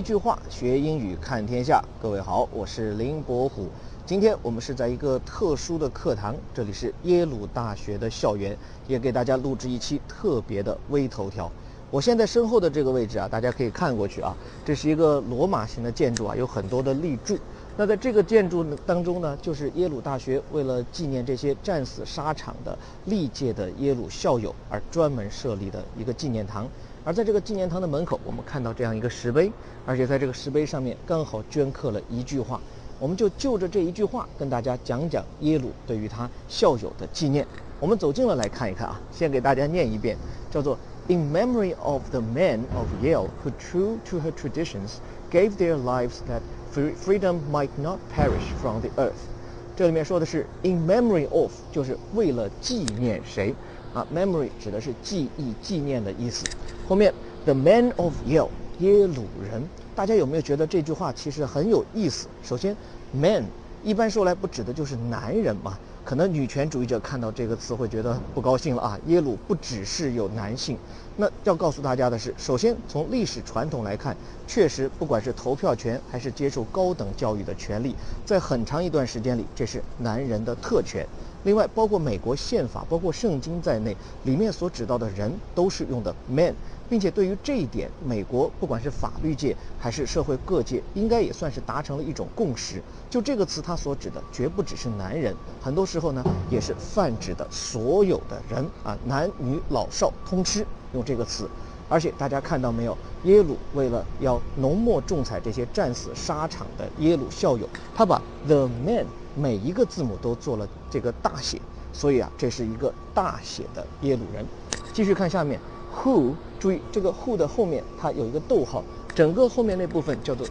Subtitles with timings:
[0.00, 1.84] 一句话学英语看天下。
[2.00, 3.68] 各位好，我是林伯虎。
[4.06, 8.56] 今天我们是在一个特殊的课堂，这里是耶鲁大学的校园，
[8.88, 11.52] 也给大家录制一期特别的微头条。
[11.90, 14.34] 我现在身后的这个位置啊，大家可以看过去啊，
[14.64, 17.36] 这是一个罗马型的建筑啊，有很多的立柱。
[17.76, 26.66] 那在这个建筑当中呢，就是耶鲁大学为了纪念这些战死沙场的历届的耶鲁校友而专门设立的一个纪念堂。
[27.04, 29.50] 而在这个纪念堂的门口，我们看到这样一个石碑，
[29.86, 32.60] 而且在这个石碑上面刚好镌刻了一句话。
[32.98, 37.46] 我们就就着这一句话跟大家讲讲耶鲁对于他校友的纪念。
[37.80, 40.14] 我们走近了来看一看啊，先给大家念一遍，
[40.50, 40.78] 叫做
[41.08, 44.98] "In memory of the men of Yale who, true to her traditions,
[45.30, 46.42] gave their lives that
[46.74, 49.30] freedom might not perish from the earth."
[49.74, 53.54] 这里面说的是 "In memory of"，就是为了纪念谁
[53.92, 56.44] 啊？Memory 指的是记忆、纪念的意思。
[56.88, 57.12] 后面
[57.44, 59.62] "The men of Yale"，耶鲁人。
[59.94, 62.26] 大家有没有觉得这句话其实很有意思？
[62.42, 62.74] 首先
[63.12, 63.44] ，man
[63.82, 65.78] 一般说来不指的就是男人嘛？
[66.02, 68.98] 可能女权主义者看到这个词会觉得不高兴了啊。
[69.06, 70.78] 耶鲁不只是有男性，
[71.16, 74.16] 那要告诉大家的是，首先从历史传统来看，
[74.46, 77.94] 确实不管是投票权还是接受高等教育的权利，
[78.24, 81.06] 在很长一段时间里，这是男人的特权。
[81.42, 86.54] 另外，包括美国宪法、包括圣经在内，里面所指到的人都是用的 man。
[86.88, 92.82] 并且对于这一点，美国不管是法律界还是社会各界，应该也算是达成了一种共识。
[93.08, 95.32] 就这个词，它所指的绝不只是男人，
[95.62, 101.48] 很多时候呢，也是泛指的所有的人啊，男女老少通吃用这个词。
[101.88, 111.60] 而且大家看到没有，耶鲁为了要浓墨重彩这些战死沙场的耶鲁校友，他把 the man 每一个字母都做了这个大写，
[111.92, 114.44] 所以啊，这是一个大写的耶鲁人。
[114.92, 115.58] 继续看下面。
[115.92, 120.46] Who 注意这个 Who 的后面它有一个逗号，整个后面那部分叫做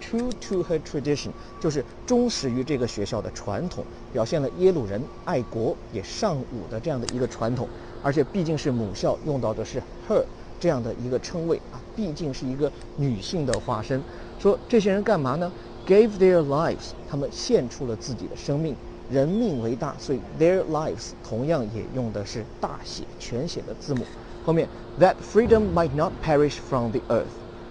[0.00, 7.68] True to her tradition，就是忠实于这个学校的传统，表现了耶鲁人爱国也尚武的这样的一个传统。
[8.00, 10.22] 而且毕竟是母校，用到的是 her
[10.60, 14.00] 这样的一个称谓啊，毕竟是一个女性的化身。
[14.38, 15.50] 说这些人干嘛呢
[15.86, 18.76] ？Gave their lives，他们献出了自己的生命，
[19.10, 24.04] 人命为大，所以 their lives 同样也用的是大写全写的字母。
[24.46, 24.68] 后面
[24.98, 27.26] ，that freedom might not perish from the earth，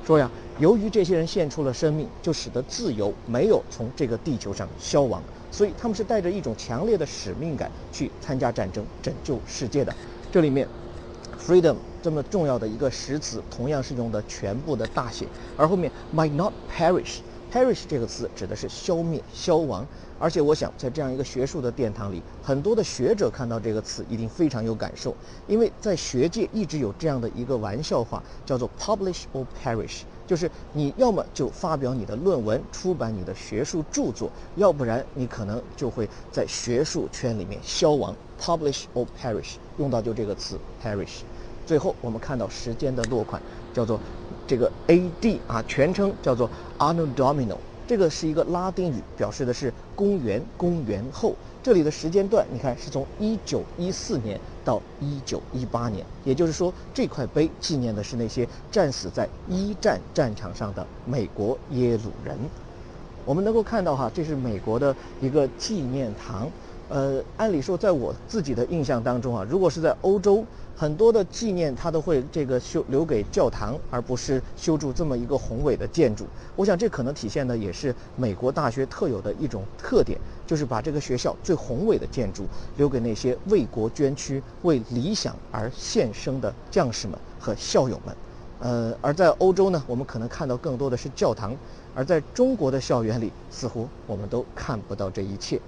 [0.05, 9.93] 说呀，由于这些人献出了生命，就使得自由没有从这个地球上消亡，所以他们是带着一种强烈的使命感去参加战争，拯救世界的。
[10.31, 10.67] 这里面
[11.39, 15.25] ，freedom 这么重要的一个实词，同样是用的全部的大写，
[15.57, 17.19] 而后面 might not perish。
[17.51, 19.85] Perish 这个词指的是消灭、消亡，
[20.19, 25.15] 而且我想在这样一个学术的殿堂里，很多的学者看到这个词一定非常有感受，
[25.47, 38.15] 因为在学界一直有这样的一个玩笑话，叫做 publish or perish，就是你要么就发表你的论文、出版你的学术著作，要不然你可能就会在学术圈里面消亡。
[38.39, 41.23] publish or perish 用到就这个词 perish。
[41.65, 43.41] 最后我们看到时间的落款
[43.73, 43.99] 叫做。
[44.49, 45.39] 这个 A.D.
[45.47, 46.49] 啊，全称叫做
[46.79, 47.55] Anno Domini，
[47.87, 51.35] 这个是一个拉丁语，表示的是公元公元后。
[51.61, 54.81] 这里的时间段，你看是从1914年到
[55.53, 62.35] 1918年，也就是说，这块碑纪念的是那些战死在一战战场上的美国耶鲁人。
[63.25, 66.49] 我们能够看到哈，这是美国的一个纪念堂。
[66.89, 70.43] 呃，按理说，在我自己的印象当中啊，如果是在欧洲，
[70.75, 76.25] 很多的纪念它都会这个修留给教堂，而不是修筑这么一个宏伟的建筑。
[76.55, 82.45] 我想这可能体现的也是美国大学特有的一种特点，就是把这个学校最宏伟的建筑
[82.77, 88.15] 留给那些为国捐躯、为理想而献身的将士们和校友们。
[88.61, 91.55] 呃，而在欧洲呢，我们可能看到更多的是教堂，
[91.93, 95.61] 而在中国的校园里，似乎我们都看不到这一切。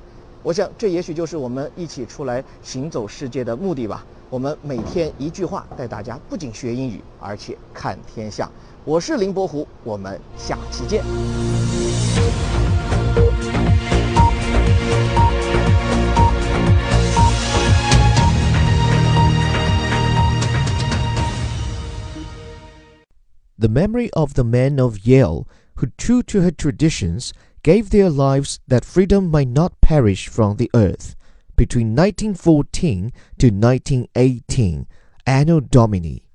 [0.43, 4.03] 我想，这也许就是我们一起出来行走世界的目的吧。
[4.27, 8.49] 我们每天一句话，带大家不仅学英语，而且看天下。
[8.83, 11.03] 我是林伯虎，我们下期见。
[23.59, 25.45] The memory of the men of Yale
[25.75, 27.29] who, true to her traditions,
[27.63, 31.15] gave their lives that freedom might not perish from the earth
[31.55, 34.87] between 1914 to 1918,
[35.27, 36.25] Anno Domini.